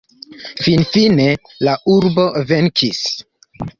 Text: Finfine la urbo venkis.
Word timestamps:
Finfine 0.67 1.27
la 1.67 1.75
urbo 1.97 2.25
venkis. 2.53 3.03